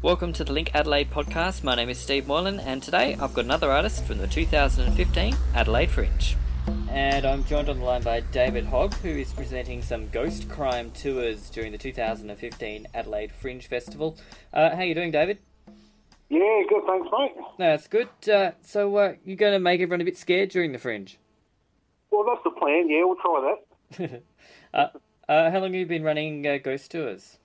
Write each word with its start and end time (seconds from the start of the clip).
Welcome 0.00 0.32
to 0.34 0.44
the 0.44 0.52
Link 0.52 0.70
Adelaide 0.74 1.10
podcast. 1.10 1.64
My 1.64 1.74
name 1.74 1.88
is 1.88 1.98
Steve 1.98 2.28
Moylan, 2.28 2.60
and 2.60 2.80
today 2.80 3.16
I've 3.20 3.34
got 3.34 3.46
another 3.46 3.72
artist 3.72 4.04
from 4.04 4.18
the 4.18 4.28
2015 4.28 5.34
Adelaide 5.56 5.90
Fringe. 5.90 6.36
And 6.88 7.26
I'm 7.26 7.44
joined 7.44 7.68
on 7.68 7.80
the 7.80 7.84
line 7.84 8.02
by 8.02 8.20
David 8.20 8.66
Hogg, 8.66 8.94
who 8.94 9.08
is 9.08 9.32
presenting 9.32 9.82
some 9.82 10.08
ghost 10.10 10.48
crime 10.48 10.92
tours 10.92 11.50
during 11.50 11.72
the 11.72 11.78
2015 11.78 12.86
Adelaide 12.94 13.32
Fringe 13.32 13.66
Festival. 13.66 14.16
Uh, 14.54 14.76
how 14.76 14.82
you 14.82 14.94
doing, 14.94 15.10
David? 15.10 15.40
Yeah, 16.28 16.62
good, 16.68 16.84
thanks, 16.86 17.08
mate. 17.10 17.32
No, 17.58 17.70
that's 17.70 17.88
good. 17.88 18.08
Uh, 18.32 18.52
so 18.60 18.94
uh, 18.98 19.14
you're 19.24 19.36
going 19.36 19.54
to 19.54 19.58
make 19.58 19.80
everyone 19.80 20.00
a 20.00 20.04
bit 20.04 20.16
scared 20.16 20.50
during 20.50 20.70
the 20.70 20.78
Fringe? 20.78 21.18
Well, 22.12 22.24
that's 22.24 22.44
the 22.44 22.50
plan. 22.50 22.88
Yeah, 22.88 23.02
we'll 23.02 23.16
try 23.16 23.56
that. 23.98 24.22
uh, 24.74 24.86
uh, 25.28 25.50
how 25.50 25.58
long 25.58 25.72
have 25.72 25.74
you 25.74 25.86
been 25.86 26.04
running 26.04 26.46
uh, 26.46 26.58
ghost 26.62 26.92
tours? 26.92 27.38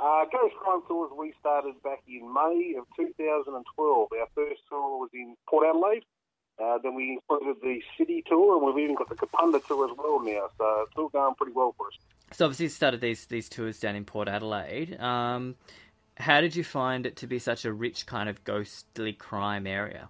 Uh, 0.00 0.24
Ghost 0.32 0.54
Crime 0.56 0.80
Tours 0.88 1.10
we 1.18 1.34
started 1.38 1.74
back 1.82 2.02
in 2.08 2.32
May 2.32 2.74
of 2.78 2.86
2012. 2.96 4.08
Our 4.10 4.26
first 4.34 4.62
tour 4.66 4.98
was 4.98 5.10
in 5.12 5.36
Port 5.46 5.66
Adelaide. 5.68 6.04
Uh, 6.58 6.78
then 6.82 6.94
we 6.94 7.12
included 7.12 7.60
the 7.62 7.82
city 7.98 8.24
tour, 8.26 8.56
and 8.56 8.64
we've 8.64 8.82
even 8.82 8.96
got 8.96 9.10
the 9.10 9.14
Kapunda 9.14 9.64
tour 9.66 9.90
as 9.90 9.96
well 9.98 10.20
now. 10.20 10.48
So 10.56 10.86
it's 10.86 10.96
all 10.96 11.08
going 11.10 11.34
pretty 11.34 11.52
well 11.52 11.74
for 11.76 11.88
us. 11.88 11.98
So 12.32 12.46
obviously, 12.46 12.64
you 12.64 12.70
started 12.70 13.02
these 13.02 13.26
these 13.26 13.50
tours 13.50 13.78
down 13.78 13.94
in 13.94 14.06
Port 14.06 14.28
Adelaide. 14.28 14.98
Um, 14.98 15.56
how 16.16 16.40
did 16.40 16.56
you 16.56 16.64
find 16.64 17.04
it 17.04 17.16
to 17.16 17.26
be 17.26 17.38
such 17.38 17.66
a 17.66 17.72
rich 17.72 18.06
kind 18.06 18.30
of 18.30 18.42
ghostly 18.44 19.12
crime 19.12 19.66
area? 19.66 20.08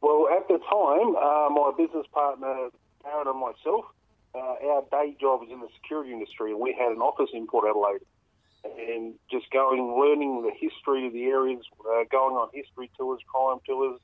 Well, 0.00 0.28
at 0.34 0.48
the 0.48 0.58
time, 0.58 1.16
uh, 1.16 1.50
my 1.50 1.72
business 1.76 2.06
partner 2.10 2.70
Aaron 3.04 3.28
and 3.28 3.38
myself, 3.38 3.84
uh, 4.34 4.38
our 4.38 4.82
day 4.90 5.14
job 5.20 5.40
was 5.40 5.50
in 5.52 5.60
the 5.60 5.68
security 5.82 6.12
industry, 6.12 6.52
and 6.52 6.60
we 6.60 6.74
had 6.78 6.92
an 6.92 7.02
office 7.02 7.30
in 7.34 7.46
Port 7.46 7.66
Adelaide 7.68 8.00
and 8.78 9.14
just 9.30 9.50
going, 9.50 9.98
learning 9.98 10.42
the 10.42 10.52
history 10.52 11.06
of 11.06 11.12
the 11.12 11.24
areas, 11.24 11.64
uh, 11.80 12.04
going 12.10 12.36
on 12.36 12.48
history 12.52 12.90
tours, 12.98 13.20
crime 13.26 13.58
tours, 13.66 14.00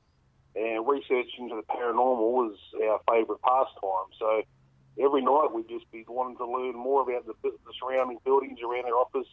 and 0.55 0.87
researching 0.87 1.49
into 1.49 1.55
the 1.55 1.63
paranormal 1.63 2.31
was 2.31 2.55
our 2.83 3.01
favourite 3.09 3.41
pastime. 3.41 4.09
So 4.19 4.43
every 5.01 5.21
night 5.21 5.49
we'd 5.53 5.67
just 5.67 5.89
be 5.91 6.05
wanting 6.07 6.37
to 6.37 6.45
learn 6.45 6.75
more 6.75 7.01
about 7.01 7.25
the, 7.25 7.33
the 7.41 7.73
surrounding 7.79 8.19
buildings 8.23 8.59
around 8.61 8.85
our 8.85 8.97
office. 8.99 9.29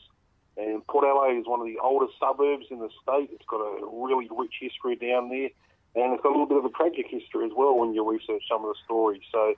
And 0.57 0.87
Port 0.87 1.05
Adelaide 1.05 1.39
is 1.39 1.47
one 1.47 1.61
of 1.61 1.67
the 1.67 1.79
oldest 1.79 2.19
suburbs 2.19 2.67
in 2.71 2.79
the 2.81 2.89
state. 3.03 3.31
It's 3.33 3.47
got 3.47 3.61
a 3.61 3.87
really 3.87 4.29
rich 4.31 4.55
history 4.61 4.97
down 4.97 5.29
there, 5.29 5.51
and 5.95 6.13
it's 6.15 6.23
got 6.23 6.31
a 6.31 6.37
little 6.37 6.47
bit 6.47 6.59
of 6.59 6.65
a 6.65 6.71
tragic 6.71 7.07
history 7.09 7.47
as 7.47 7.53
well 7.55 7.79
when 7.79 7.95
you 7.95 8.09
research 8.09 8.43
some 8.49 8.65
of 8.65 8.73
the 8.73 8.79
stories. 8.85 9.23
So 9.31 9.55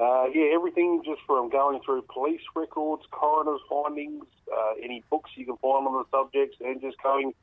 uh, 0.00 0.24
yeah, 0.32 0.54
everything 0.54 1.02
just 1.04 1.20
from 1.26 1.50
going 1.50 1.80
through 1.84 2.02
police 2.12 2.40
records, 2.56 3.02
coroner's 3.10 3.60
findings, 3.68 4.24
uh, 4.50 4.72
any 4.82 5.04
books 5.10 5.30
you 5.36 5.44
can 5.44 5.56
find 5.58 5.86
on 5.86 5.92
the 5.92 6.04
subjects, 6.10 6.56
and 6.60 6.80
just 6.80 6.96
going 7.02 7.34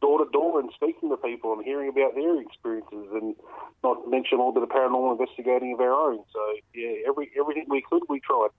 door 0.00 0.24
to 0.24 0.30
door 0.30 0.60
and 0.60 0.70
speaking 0.74 1.08
to 1.08 1.16
people 1.16 1.52
and 1.54 1.64
hearing 1.64 1.88
about 1.88 2.14
their 2.14 2.40
experiences, 2.40 3.08
and 3.12 3.34
not 3.82 4.08
mention 4.08 4.38
a 4.38 4.46
little 4.46 4.52
bit 4.52 4.62
of 4.62 4.68
paranormal 4.68 5.18
investigating 5.18 5.72
of 5.72 5.80
our 5.80 5.92
own. 5.92 6.22
So 6.32 6.40
yeah, 6.74 7.08
every 7.08 7.30
everything 7.38 7.66
we 7.68 7.82
could, 7.82 8.02
we 8.08 8.20
tried. 8.20 8.50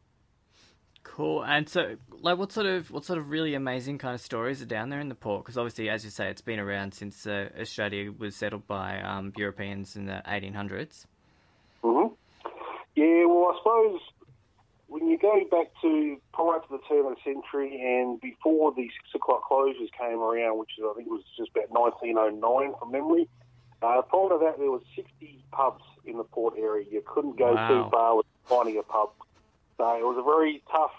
Cool. 1.03 1.41
And 1.43 1.69
so, 1.69 1.95
like, 2.19 2.37
what 2.37 2.51
sort 2.51 2.65
of 2.65 2.91
what 2.91 3.05
sort 3.05 3.17
of 3.17 3.29
really 3.29 3.53
amazing 3.53 3.97
kind 3.97 4.13
of 4.13 4.19
stories 4.19 4.61
are 4.61 4.65
down 4.65 4.89
there 4.89 4.99
in 4.99 5.07
the 5.07 5.15
port? 5.15 5.45
Because 5.45 5.57
obviously, 5.57 5.89
as 5.89 6.03
you 6.03 6.11
say, 6.11 6.29
it's 6.29 6.41
been 6.41 6.59
around 6.59 6.93
since 6.93 7.25
uh, 7.25 7.47
Australia 7.57 8.11
was 8.11 8.35
settled 8.35 8.67
by 8.67 8.99
um, 8.99 9.31
Europeans 9.37 9.95
in 9.95 10.05
the 10.05 10.21
1800s. 10.27 11.05
Yeah, 12.97 13.25
well, 13.27 13.53
I 13.53 13.57
suppose 13.59 14.01
when 14.87 15.07
you 15.07 15.19
go 15.19 15.39
back 15.51 15.67
to 15.83 16.17
prior 16.33 16.57
to 16.57 16.67
the 16.71 16.79
turn 16.89 17.05
of 17.05 17.13
the 17.13 17.21
century 17.23 17.79
and 17.79 18.19
before 18.19 18.73
the 18.73 18.89
six 18.89 19.13
o'clock 19.13 19.43
closures 19.47 19.91
came 19.99 20.17
around, 20.17 20.57
which 20.57 20.71
I 20.81 20.91
think 20.95 21.07
was 21.07 21.21
just 21.37 21.51
about 21.51 21.69
1909 21.69 22.73
from 22.80 22.91
memory, 22.91 23.30
uh, 23.83 24.02
prior 24.02 24.30
to 24.30 24.39
that 24.41 24.57
there 24.57 24.71
was 24.71 24.81
60 24.95 25.45
pubs 25.52 25.83
in 26.05 26.17
the 26.17 26.23
port 26.23 26.55
area. 26.57 26.87
You 26.89 27.03
couldn't 27.05 27.37
go 27.37 27.53
wow. 27.53 27.67
too 27.67 27.89
far 27.91 28.17
with 28.17 28.25
finding 28.45 28.80
a 28.80 28.83
pub. 28.83 29.11
So 29.77 29.86
it 29.95 30.02
was 30.02 30.17
a 30.17 30.23
very 30.25 30.63
tough 30.71 30.97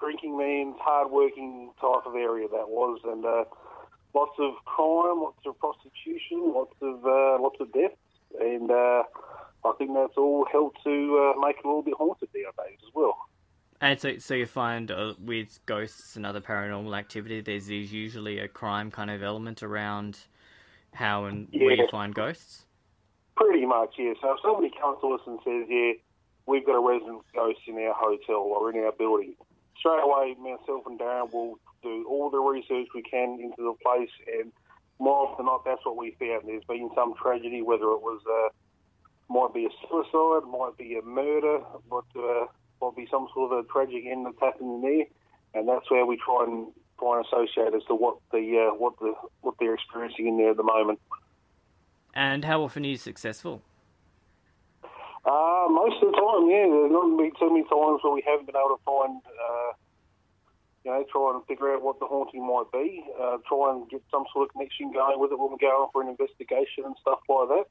drinking 0.00 0.38
man's, 0.38 0.76
hard-working 0.80 1.72
type 1.78 2.06
of 2.06 2.14
area 2.14 2.48
that 2.48 2.70
was, 2.70 3.00
and 3.04 3.22
uh, 3.26 3.44
lots 4.14 4.32
of 4.38 4.54
crime, 4.64 5.20
lots 5.20 5.44
of 5.44 5.58
prostitution, 5.58 6.54
lots 6.54 6.74
of 6.80 7.04
uh, 7.04 7.36
lots 7.38 7.60
of 7.60 7.68
uh, 7.68 7.88
That's 9.92 10.16
all 10.16 10.46
helped 10.50 10.82
to 10.84 11.34
uh, 11.36 11.40
make 11.40 11.56
it 11.58 11.64
a 11.64 11.68
little 11.68 11.82
bit 11.82 11.94
haunted 11.94 12.28
nowadays 12.34 12.78
as 12.82 12.94
well. 12.94 13.16
And 13.80 14.00
so, 14.00 14.16
so 14.18 14.34
you 14.34 14.46
find 14.46 14.90
uh, 14.90 15.14
with 15.18 15.60
ghosts 15.66 16.16
and 16.16 16.24
other 16.24 16.40
paranormal 16.40 16.96
activity, 16.96 17.40
there's 17.40 17.68
usually 17.68 18.38
a 18.38 18.48
crime 18.48 18.90
kind 18.90 19.10
of 19.10 19.22
element 19.22 19.62
around 19.62 20.18
how 20.94 21.24
and 21.24 21.48
yeah. 21.50 21.66
where 21.66 21.74
you 21.74 21.88
find 21.90 22.14
ghosts. 22.14 22.66
Pretty 23.36 23.66
much, 23.66 23.94
yeah. 23.98 24.14
So 24.22 24.32
if 24.32 24.38
somebody 24.42 24.70
comes 24.80 24.98
to 25.00 25.12
us 25.12 25.20
and 25.26 25.38
says, 25.44 25.66
"Yeah, 25.68 25.92
we've 26.46 26.64
got 26.64 26.76
a 26.76 26.80
resident 26.80 27.22
ghost 27.34 27.58
in 27.66 27.76
our 27.78 27.94
hotel 27.94 28.36
or 28.36 28.70
in 28.70 28.82
our 28.84 28.92
building," 28.92 29.34
straight 29.76 30.02
away, 30.02 30.36
myself 30.38 30.86
and 30.86 30.98
Darren 30.98 31.32
will 31.32 31.58
do 31.82 32.06
all 32.08 32.30
the 32.30 32.38
research 32.38 32.88
we 32.94 33.02
can 33.02 33.40
into 33.40 33.58
the 33.58 33.74
place, 33.84 34.10
and 34.38 34.52
more 34.98 35.26
often 35.26 35.44
than 35.44 35.46
not, 35.46 35.64
that's 35.64 35.84
what 35.84 35.96
we 35.96 36.16
found. 36.18 36.42
There's 36.46 36.64
been 36.64 36.90
some 36.94 37.14
tragedy, 37.20 37.60
whether 37.60 37.90
it 37.90 38.00
was 38.00 38.20
uh, 38.24 38.48
might 39.28 39.54
be 39.54 39.66
a 39.66 39.70
suicide, 39.88 40.48
might 40.50 40.76
be 40.78 40.98
a 40.98 41.02
murder, 41.02 41.60
but 41.88 42.04
uh, 42.16 42.46
might 42.80 42.96
be 42.96 43.06
some 43.10 43.28
sort 43.34 43.52
of 43.52 43.64
a 43.64 43.68
tragic 43.68 44.04
end 44.06 44.26
that's 44.26 44.40
happening 44.40 44.80
there, 44.82 45.06
and 45.54 45.68
that's 45.68 45.90
where 45.90 46.06
we 46.06 46.18
try 46.24 46.44
and 46.44 46.68
try 46.98 47.18
and 47.18 47.26
associate 47.26 47.74
as 47.74 47.82
to 47.88 47.94
what 47.94 48.18
the 48.32 48.68
uh, 48.70 48.74
what 48.74 48.98
the 49.00 49.14
what 49.40 49.54
they're 49.58 49.74
experiencing 49.74 50.26
in 50.28 50.36
there 50.36 50.50
at 50.50 50.56
the 50.56 50.62
moment. 50.62 50.98
And 52.14 52.44
how 52.44 52.62
often 52.62 52.84
are 52.84 52.88
you 52.88 52.96
successful? 52.96 53.62
Uh, 55.24 55.66
most 55.70 55.96
of 56.02 56.12
the 56.12 56.16
time, 56.20 56.50
yeah. 56.50 56.68
There's 56.68 56.92
not 56.92 57.16
been 57.16 57.32
too 57.40 57.48
many 57.48 57.64
times 57.64 58.04
where 58.04 58.12
we 58.12 58.22
haven't 58.26 58.46
been 58.46 58.60
able 58.60 58.76
to 58.76 58.82
find, 58.84 59.22
uh, 59.24 59.72
you 60.84 60.90
know, 60.92 61.04
try 61.10 61.32
and 61.34 61.42
figure 61.46 61.72
out 61.72 61.82
what 61.82 61.98
the 61.98 62.06
haunting 62.06 62.46
might 62.46 62.70
be. 62.70 63.02
Uh, 63.18 63.38
try 63.48 63.72
and 63.72 63.88
get 63.88 64.02
some 64.10 64.24
sort 64.32 64.46
of 64.46 64.52
connection 64.52 64.92
going 64.92 65.18
with 65.18 65.32
it 65.32 65.38
when 65.38 65.50
we 65.50 65.58
go 65.58 65.72
on 65.82 65.88
for 65.92 66.02
an 66.02 66.08
investigation 66.08 66.84
and 66.84 66.94
stuff 67.00 67.20
like 67.28 67.48
that. 67.48 67.66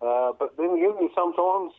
Uh, 0.00 0.32
but 0.38 0.56
then 0.56 0.70
again, 0.70 1.08
sometimes 1.14 1.72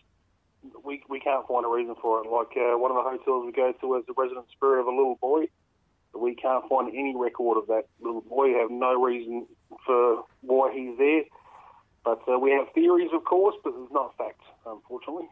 we 0.83 1.03
we 1.09 1.19
can't 1.19 1.47
find 1.47 1.65
a 1.65 1.69
reason 1.69 1.95
for 2.01 2.23
it. 2.23 2.29
Like 2.29 2.55
uh, 2.55 2.77
one 2.77 2.91
of 2.91 2.97
the 2.97 3.03
hotels 3.03 3.45
we 3.45 3.51
go 3.51 3.73
to 3.73 3.93
has 3.93 4.05
the 4.05 4.13
resident 4.15 4.45
spirit 4.51 4.81
of 4.81 4.87
a 4.87 4.91
little 4.91 5.17
boy. 5.19 5.45
We 6.13 6.35
can't 6.35 6.67
find 6.67 6.89
any 6.89 7.15
record 7.15 7.57
of 7.57 7.67
that 7.67 7.85
little 8.01 8.21
boy. 8.21 8.47
We 8.47 8.53
have 8.53 8.69
no 8.69 9.01
reason 9.01 9.47
for 9.85 10.23
why 10.41 10.73
he's 10.73 10.97
there. 10.97 11.23
But 12.03 12.21
uh, 12.27 12.37
we 12.39 12.51
have 12.51 12.67
theories, 12.73 13.11
of 13.13 13.23
course, 13.23 13.55
but 13.63 13.73
it's 13.77 13.93
not 13.93 14.17
fact, 14.17 14.41
unfortunately. 14.65 15.29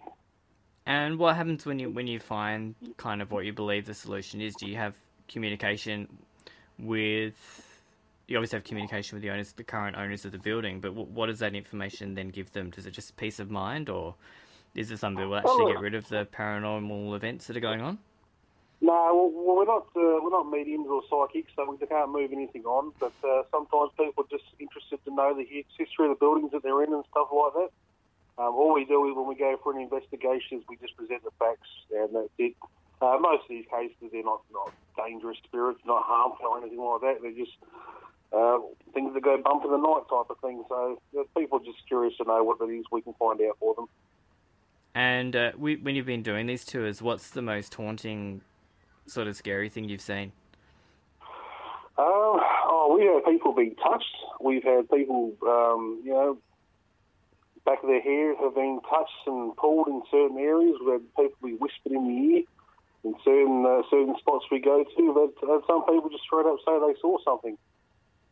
And 0.85 1.19
what 1.19 1.35
happens 1.35 1.65
when 1.65 1.79
you 1.79 1.89
when 1.89 2.07
you 2.07 2.19
find 2.19 2.75
kind 2.97 3.21
of 3.21 3.31
what 3.31 3.45
you 3.45 3.53
believe 3.53 3.85
the 3.85 3.93
solution 3.93 4.41
is? 4.41 4.55
Do 4.55 4.67
you 4.67 4.77
have 4.77 4.95
communication 5.27 6.07
with 6.79 7.68
you 8.29 8.37
obviously 8.37 8.57
have 8.57 8.63
communication 8.63 9.15
with 9.15 9.23
the 9.23 9.29
owners, 9.29 9.51
the 9.53 9.63
current 9.63 9.97
owners 9.97 10.25
of 10.25 10.31
the 10.31 10.37
building, 10.37 10.79
but 10.79 10.93
what 10.93 11.27
does 11.27 11.39
that 11.39 11.55
information 11.55 12.13
then 12.15 12.29
give 12.29 12.51
them? 12.51 12.69
Does 12.69 12.85
it 12.85 12.91
just 12.91 13.17
peace 13.17 13.39
of 13.39 13.49
mind, 13.49 13.89
or 13.89 14.15
is 14.75 14.91
it 14.91 14.97
something 14.97 15.21
that 15.21 15.27
will 15.27 15.37
actually 15.37 15.73
get 15.73 15.81
rid 15.81 15.95
of 15.95 16.07
the 16.09 16.27
paranormal 16.31 17.15
events 17.15 17.47
that 17.47 17.57
are 17.57 17.61
going 17.61 17.81
on? 17.81 17.97
No, 18.81 19.31
well, 19.35 19.57
we're 19.57 19.65
not 19.65 19.87
uh, 19.95 20.23
we're 20.23 20.29
not 20.29 20.49
mediums 20.49 20.87
or 20.87 21.01
psychics, 21.09 21.51
so 21.55 21.69
we 21.69 21.85
can't 21.85 22.11
move 22.11 22.31
anything 22.31 22.63
on. 22.63 22.93
But 22.99 23.11
uh, 23.27 23.43
sometimes 23.51 23.91
people 23.97 24.23
are 24.23 24.31
just 24.31 24.45
interested 24.59 25.03
to 25.03 25.13
know 25.13 25.35
the 25.35 25.43
history 25.77 26.05
of 26.05 26.11
the 26.11 26.19
buildings 26.19 26.51
that 26.51 26.63
they're 26.63 26.83
in 26.83 26.93
and 26.93 27.03
stuff 27.11 27.27
like 27.33 27.53
that. 27.53 27.69
Um, 28.41 28.55
all 28.55 28.73
we 28.73 28.85
do 28.85 29.09
is 29.09 29.15
when 29.17 29.27
we 29.27 29.35
go 29.35 29.59
for 29.61 29.75
an 29.75 29.81
investigation 29.81 30.59
is 30.59 30.63
we 30.69 30.77
just 30.77 30.95
present 30.95 31.23
the 31.25 31.31
facts, 31.37 31.67
and 31.91 32.15
that's 32.15 32.29
it. 32.37 32.55
Uh, 33.01 33.17
most 33.19 33.43
of 33.43 33.49
these 33.49 33.65
cases, 33.69 33.95
they're 34.11 34.23
not, 34.23 34.41
not 34.51 34.71
dangerous 34.95 35.37
spirits, 35.43 35.79
not 35.85 36.03
harmful 36.03 36.47
or 36.47 36.57
anything 36.59 36.79
like 36.79 37.01
that. 37.01 37.21
They're 37.21 37.31
just 37.31 37.55
that 39.19 39.25
go 39.25 39.41
bump 39.41 39.63
in 39.65 39.71
the 39.71 39.77
night 39.77 40.03
type 40.09 40.29
of 40.29 40.37
thing. 40.39 40.63
So 40.69 40.99
you 41.13 41.19
know, 41.19 41.25
people 41.37 41.59
are 41.59 41.65
just 41.65 41.87
curious 41.87 42.15
to 42.17 42.23
know 42.23 42.43
what 42.43 42.57
it 42.61 42.71
is 42.71 42.85
we 42.91 43.01
can 43.01 43.13
find 43.13 43.39
out 43.41 43.57
for 43.59 43.75
them. 43.75 43.85
And 44.95 45.35
uh, 45.35 45.51
we, 45.57 45.75
when 45.75 45.95
you've 45.95 46.05
been 46.05 46.23
doing 46.23 46.47
these 46.47 46.65
tours, 46.65 47.01
what's 47.01 47.29
the 47.29 47.41
most 47.41 47.73
haunting, 47.73 48.41
sort 49.05 49.27
of 49.27 49.35
scary 49.35 49.69
thing 49.69 49.87
you've 49.87 50.01
seen? 50.01 50.31
Uh, 51.97 52.01
oh, 52.01 52.97
we 52.97 53.05
have 53.05 53.25
people 53.25 53.53
being 53.53 53.75
touched. 53.75 54.15
We've 54.41 54.63
had 54.63 54.89
people, 54.89 55.33
um, 55.43 56.01
you 56.03 56.13
know, 56.13 56.37
back 57.65 57.83
of 57.83 57.89
their 57.89 58.01
hair 58.01 58.35
have 58.37 58.55
been 58.55 58.79
touched 58.89 59.27
and 59.27 59.55
pulled 59.57 59.87
in 59.87 60.01
certain 60.09 60.37
areas. 60.37 60.75
We've 60.81 60.93
had 60.93 61.01
people 61.15 61.49
be 61.49 61.53
whispered 61.53 61.91
in 61.91 62.07
the 62.07 62.35
ear 62.35 62.43
in 63.03 63.15
certain 63.23 63.65
uh, 63.65 63.81
certain 63.89 64.15
spots 64.19 64.45
we 64.51 64.59
go 64.59 64.83
to. 64.83 65.01
We've 65.41 65.49
had 65.49 65.61
some 65.67 65.85
people 65.85 66.09
just 66.09 66.23
straight 66.23 66.45
up 66.45 66.57
say 66.65 66.79
they 66.79 66.99
saw 66.99 67.17
something. 67.23 67.57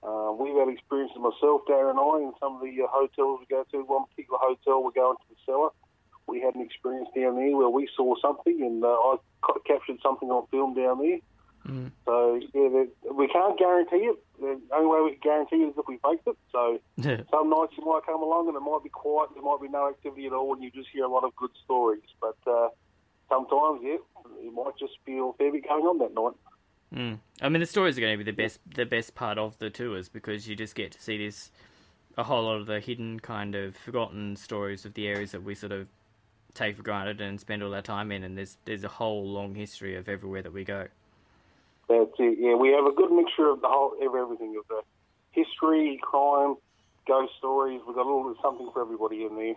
Uh, 0.04 0.32
we've 0.38 0.56
had 0.56 0.70
experiences 0.70 1.18
myself, 1.18 1.62
Darren 1.68 1.92
and 1.92 2.00
I, 2.00 2.28
in 2.28 2.34
some 2.40 2.56
of 2.56 2.62
the 2.62 2.84
uh, 2.84 2.88
hotels 2.88 3.40
we 3.42 3.46
go 3.50 3.66
to. 3.72 3.78
One 3.84 4.06
particular 4.06 4.40
hotel, 4.42 4.84
we 4.84 4.92
go 4.94 5.12
into 5.12 5.24
the 5.30 5.36
cellar. 5.46 5.70
We 6.28 6.42
had 6.42 6.56
an 6.56 6.62
experience 6.62 7.10
down 7.16 7.36
there 7.36 7.56
where 7.56 7.70
we 7.70 7.90
saw 7.96 8.16
something, 8.22 8.62
and 8.62 8.84
uh, 8.84 8.88
I 8.88 9.16
captured 9.66 9.98
something 10.04 10.30
on 10.30 10.46
film 10.48 10.76
down 10.76 11.00
there. 11.00 11.20
Mm. 11.68 11.92
So 12.06 12.40
yeah, 12.54 12.86
we 13.12 13.28
can't 13.28 13.60
guarantee 13.60 14.08
it. 14.08 14.18
the 14.40 14.60
only 14.74 14.88
way 14.88 15.02
we 15.04 15.12
can 15.12 15.20
guarantee 15.24 15.68
is 15.68 15.74
if 15.78 15.86
we 15.88 16.00
faked 16.00 16.28
it. 16.28 16.38
So 16.52 16.80
some 17.32 17.50
nights 17.50 17.74
you 17.78 17.84
might 17.86 18.06
come 18.06 18.22
along 18.24 18.48
and 18.48 18.56
it 18.56 18.62
might 18.62 18.84
be 18.84 18.90
quiet, 18.90 19.32
there 19.34 19.44
might 19.44 19.62
be 19.62 19.68
no 19.68 19.90
activity 19.90 20.28
at 20.28 20.34
all, 20.34 20.54
and 20.54 20.64
you 20.64 20.72
just 20.72 20.90
hear 20.94 21.04
a 21.04 21.12
lot 21.12 21.26
of 21.26 21.36
good 21.36 21.52
stories. 21.66 22.08
But 22.22 22.38
uh, 22.48 22.70
sometimes, 23.28 23.82
yeah, 23.84 24.00
it 24.40 24.54
might 24.54 24.78
just 24.80 24.94
be 25.06 25.18
a 25.18 25.32
fair 25.38 25.52
bit 25.52 25.68
going 25.68 25.84
on 25.84 26.00
that 26.00 26.14
night. 26.14 26.36
Mm. 26.96 27.20
I 27.42 27.50
mean, 27.50 27.60
the 27.60 27.66
stories 27.66 27.98
are 27.98 28.02
going 28.02 28.18
to 28.18 28.24
be 28.24 28.30
the 28.30 28.36
best, 28.36 28.60
the 28.74 28.86
best 28.86 29.14
part 29.16 29.38
of 29.38 29.58
the 29.60 29.70
tours 29.70 30.10
because 30.10 30.48
you 30.48 30.56
just 30.56 30.76
get 30.76 30.92
to 30.94 31.02
see 31.02 31.18
this, 31.18 31.52
a 32.18 32.24
whole 32.24 32.44
lot 32.44 32.60
of 32.60 32.66
the 32.66 32.80
hidden 32.80 33.20
kind 33.20 33.56
of 33.56 33.76
forgotten 33.76 34.36
stories 34.36 34.86
of 34.86 34.94
the 34.94 35.08
areas 35.08 35.32
that 35.32 35.44
we 35.44 35.54
sort 35.54 35.72
of 35.72 35.88
take 36.54 36.76
for 36.76 36.84
granted 36.84 37.22
and 37.22 37.40
spend 37.40 37.62
all 37.62 37.74
our 37.76 37.82
time 37.82 38.12
in. 38.12 38.24
And 38.24 38.38
there's 38.38 38.58
there's 38.66 38.84
a 38.84 38.90
whole 38.90 39.28
long 39.28 39.56
history 39.56 39.96
of 39.96 40.08
everywhere 40.08 40.42
that 40.42 40.54
we 40.54 40.64
go. 40.64 40.88
That's 41.90 42.12
it. 42.20 42.38
Yeah, 42.40 42.56
we 42.56 42.70
have 42.70 42.86
a 42.86 42.92
good 42.92 43.12
mixture 43.12 43.50
of 43.50 43.62
the 43.62 43.68
whole 43.68 43.94
of 44.02 44.16
everything 44.16 44.56
of 44.58 44.68
the 44.68 44.82
history, 45.32 46.00
crime, 46.02 46.56
ghost 47.08 47.34
stories. 47.38 47.82
We've 47.86 47.96
got 47.96 48.06
a 48.06 48.14
little 48.14 48.36
something 48.42 48.70
for 48.74 48.82
everybody 48.82 49.24
in 49.26 49.36
there. 49.36 49.56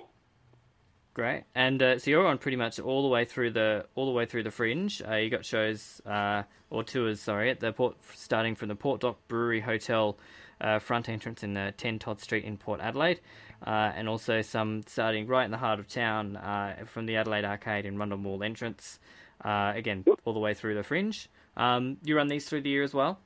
Great, 1.13 1.43
and 1.57 1.83
uh, 1.83 1.99
so 1.99 2.09
you're 2.09 2.27
on 2.27 2.39
pretty 2.39 2.57
much 2.57 2.79
all 2.79 3.03
the 3.03 3.09
way 3.09 3.25
through 3.25 3.51
the 3.51 3.85
all 3.97 4.07
the 4.07 4.13
way 4.13 4.27
through 4.27 4.45
the 4.45 4.51
fringe. 4.53 5.03
Uh, 5.07 5.17
you 5.17 5.29
got 5.29 5.45
shows 5.45 6.01
uh, 6.07 6.45
or 6.71 6.85
tours, 6.85 7.21
sorry, 7.21 7.51
at 7.51 7.59
the 7.59 7.73
port, 7.73 7.97
starting 8.15 8.55
from 8.55 8.69
the 8.69 8.77
Port 8.77 9.01
Dock 9.01 9.19
Brewery 9.27 9.61
Hotel 9.61 10.17
uh, 10.61 10.79
front 10.79 11.09
entrance 11.09 11.43
in 11.43 11.55
the 11.55 11.75
10 11.77 11.99
Todd 11.99 12.21
Street 12.21 12.45
in 12.45 12.57
Port 12.57 12.81
Adelaide, 12.81 13.21
uh, 13.67 13.91
and 13.97 14.09
also 14.09 14.41
some 14.41 14.85
starting 14.87 15.27
right 15.27 15.45
in 15.45 15.51
the 15.51 15.57
heart 15.57 15.81
of 15.81 15.89
town 15.89 16.37
uh, 16.37 16.85
from 16.87 17.07
the 17.07 17.17
Adelaide 17.17 17.45
Arcade 17.45 17.87
in 17.87 17.99
Rundle 17.99 18.19
Mall 18.19 18.45
entrance. 18.45 19.01
again, 19.45 20.05
all 20.25 20.33
the 20.33 20.39
way 20.39 20.55
through 20.55 20.77
the 20.77 20.85
fringe. 20.85 21.29
Um, 21.57 21.97
you 22.05 22.17
run 22.17 22.29
these 22.29 22.49
through 22.49 22.61
the 22.63 22.71
year 22.71 22.85
as 22.85 22.95
well. 22.95 23.19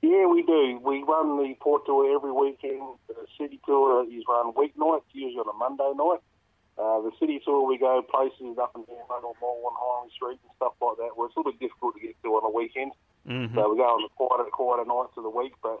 Yeah, 0.00 0.26
we 0.26 0.42
do. 0.42 0.80
We 0.82 1.02
run 1.02 1.36
the 1.36 1.54
port 1.60 1.84
tour 1.84 2.14
every 2.14 2.32
weekend. 2.32 2.80
The 3.08 3.26
city 3.38 3.60
tour 3.66 4.04
is 4.10 4.22
run 4.26 4.54
weeknights, 4.54 5.02
usually 5.12 5.40
on 5.40 5.54
a 5.54 5.58
Monday 5.58 5.92
night. 5.94 6.20
Uh, 6.76 7.00
the 7.00 7.10
city 7.18 7.40
tour, 7.44 7.66
we 7.66 7.78
go 7.78 8.02
places 8.04 8.58
up 8.60 8.76
and 8.76 8.86
down 8.86 9.00
Rundle 9.08 9.36
Mall 9.40 9.64
and 9.64 9.76
Hindley 9.80 10.12
Street 10.12 10.38
and 10.44 10.52
stuff 10.56 10.76
like 10.80 11.00
that, 11.00 11.16
where 11.16 11.26
it's 11.26 11.36
a 11.36 11.40
little 11.40 11.52
bit 11.52 11.60
difficult 11.60 11.96
to 11.96 12.00
get 12.00 12.14
to 12.22 12.28
on 12.36 12.44
a 12.44 12.52
weekend. 12.52 12.92
Mm-hmm. 13.24 13.56
So 13.56 13.72
we 13.72 13.80
go 13.80 13.88
on 13.96 14.04
the 14.04 14.12
quieter, 14.12 14.44
quieter 14.52 14.84
nights 14.84 15.16
of 15.16 15.24
the 15.24 15.32
week, 15.32 15.56
but 15.62 15.80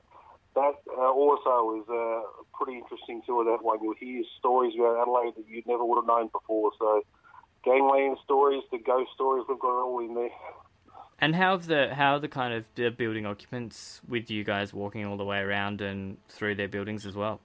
that 0.56 0.74
uh, 0.88 1.12
also 1.12 1.76
is 1.76 1.88
a 1.92 2.24
pretty 2.56 2.80
interesting 2.80 3.20
tour, 3.26 3.44
that 3.44 3.62
one. 3.62 3.78
You'll 3.82 3.94
hear 4.00 4.24
stories 4.38 4.72
about 4.74 5.02
Adelaide 5.02 5.36
that 5.36 5.46
you 5.46 5.62
never 5.66 5.84
would 5.84 6.00
have 6.00 6.08
known 6.08 6.28
before. 6.32 6.72
So 6.78 7.04
gangland 7.62 8.16
stories, 8.24 8.64
the 8.72 8.78
ghost 8.78 9.10
stories, 9.14 9.44
we've 9.48 9.58
got 9.58 9.76
it 9.76 9.84
all 9.84 10.00
in 10.00 10.14
there. 10.14 10.30
And 11.18 11.34
how 11.34 11.52
have 11.52 11.66
the 11.66 11.94
how 11.94 12.18
the 12.18 12.28
kind 12.28 12.52
of 12.52 12.64
the 12.74 12.90
building 12.90 13.26
occupants 13.26 14.00
with 14.08 14.30
you 14.30 14.44
guys 14.44 14.72
walking 14.72 15.04
all 15.06 15.16
the 15.16 15.24
way 15.24 15.38
around 15.38 15.80
and 15.80 16.18
through 16.28 16.56
their 16.56 16.68
buildings 16.68 17.06
as 17.06 17.14
well? 17.14 17.40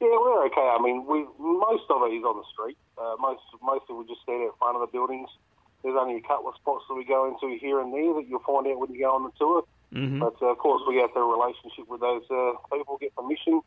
Yeah, 0.00 0.16
we're 0.16 0.46
okay. 0.46 0.64
I 0.64 0.80
mean, 0.80 1.04
we 1.04 1.28
most 1.38 1.84
of 1.92 2.00
it 2.08 2.16
is 2.16 2.24
on 2.24 2.40
the 2.40 2.48
street. 2.48 2.78
Uh, 2.96 3.20
most 3.20 3.44
mostly 3.60 3.96
we 3.96 4.08
just 4.08 4.24
stand 4.24 4.48
out 4.48 4.56
front 4.58 4.76
of 4.76 4.80
the 4.80 4.88
buildings. 4.88 5.28
There's 5.82 5.96
only 5.96 6.16
a 6.16 6.24
couple 6.24 6.48
of 6.48 6.56
spots 6.56 6.84
that 6.88 6.94
we 6.94 7.04
go 7.04 7.28
into 7.28 7.56
here 7.60 7.80
and 7.80 7.92
there 7.92 8.14
that 8.16 8.24
you'll 8.28 8.44
find 8.44 8.66
out 8.66 8.80
when 8.80 8.92
you 8.92 9.00
go 9.00 9.12
on 9.12 9.24
the 9.24 9.32
tour. 9.36 9.64
Mm-hmm. 9.92 10.20
But 10.20 10.40
uh, 10.40 10.52
of 10.52 10.58
course, 10.58 10.82
we 10.88 10.96
have 11.04 11.12
a 11.16 11.20
relationship 11.20 11.88
with 11.88 12.00
those 12.00 12.24
uh, 12.30 12.52
people, 12.72 12.96
get 13.00 13.14
permission. 13.14 13.60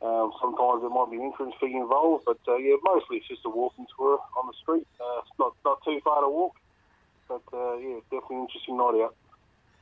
Um, 0.00 0.32
sometimes 0.40 0.80
there 0.80 0.90
might 0.90 1.10
be 1.10 1.16
an 1.16 1.24
entrance 1.24 1.54
fee 1.60 1.74
involved, 1.74 2.24
but 2.24 2.38
uh, 2.46 2.56
yeah, 2.56 2.76
mostly 2.84 3.18
it's 3.18 3.28
just 3.28 3.44
a 3.44 3.50
walking 3.50 3.86
tour 3.96 4.20
on 4.38 4.46
the 4.46 4.56
street. 4.62 4.86
Uh, 5.00 5.20
it's 5.20 5.36
not 5.38 5.52
not 5.64 5.82
too 5.84 6.00
far 6.04 6.22
to 6.22 6.28
walk, 6.28 6.56
but 7.28 7.42
uh, 7.52 7.76
yeah, 7.76 8.00
definitely 8.08 8.36
an 8.36 8.42
interesting 8.48 8.76
night 8.76 9.04
out. 9.04 9.14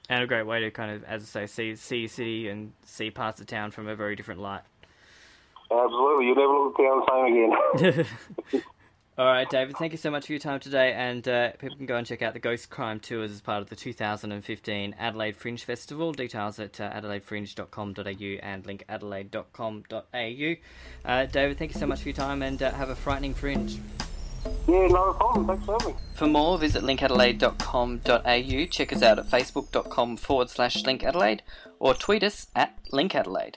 And 0.09 0.23
a 0.23 0.27
great 0.27 0.47
way 0.47 0.61
to 0.61 0.71
kind 0.71 0.91
of, 0.91 1.05
as 1.05 1.23
I 1.37 1.45
say, 1.45 1.47
see 1.47 1.77
see 1.77 2.07
city 2.07 2.49
and 2.49 2.73
see 2.83 3.11
parts 3.11 3.41
of 3.41 3.47
town 3.47 3.71
from 3.73 3.89
a 3.89 3.95
very 3.95 4.17
different 4.17 4.41
light. 4.41 4.63
Absolutely, 5.71 6.27
you 6.27 6.35
never 6.35 6.53
look 6.53 6.77
the 6.77 7.07
same 7.11 8.03
again. 8.53 8.63
All 9.19 9.25
right, 9.25 9.49
David, 9.49 9.79
thank 9.79 9.93
you 9.93 9.99
so 9.99 10.11
much 10.11 10.27
for 10.27 10.33
your 10.33 10.39
time 10.39 10.61
today. 10.61 10.93
And 10.93 11.27
uh, 11.27 11.53
people 11.53 11.79
can 11.79 11.87
go 11.87 11.97
and 11.97 12.07
check 12.07 12.21
out 12.21 12.35
the 12.35 12.39
Ghost 12.39 12.69
Crime 12.69 13.01
Tours 13.01 13.31
as 13.31 13.41
part 13.41 13.63
of 13.63 13.71
the 13.71 13.77
2015 13.77 14.95
Adelaide 14.99 15.39
Fringe 15.39 15.65
Festival. 15.65 16.13
Details 16.13 16.59
at 16.59 16.79
uh, 16.79 16.93
adelaidefringe.com.au 16.93 18.47
and 18.47 18.65
linkadelaide.com.au. 18.65 21.11
Uh, 21.11 21.27
David, 21.27 21.59
thank 21.59 21.73
you 21.73 21.81
so 21.81 21.87
much 21.87 22.03
for 22.03 22.11
your 22.11 22.17
time 22.17 22.43
and 22.43 22.63
uh, 22.63 22.73
have 22.73 22.91
a 22.91 22.95
frightening 22.95 23.33
fringe. 23.33 23.79
Yeah, 24.69 24.87
no 24.89 25.15
problem. 25.15 25.47
Thanks 25.47 25.65
for 25.65 25.79
having 25.81 25.95
me. 25.95 26.01
For 26.15 26.27
more, 26.27 26.59
visit 26.59 26.83
linkadelaide.com.au. 26.83 28.67
Check 28.67 28.93
us 28.93 29.03
out 29.03 29.19
at 29.19 29.31
facebook.com 29.31 30.19
forward 30.19 30.51
slash 30.51 30.83
linkadelaide 30.83 31.41
or 31.79 31.95
tweet 31.95 32.23
us 32.23 32.49
at 32.55 32.79
linkadelaide. 32.93 33.55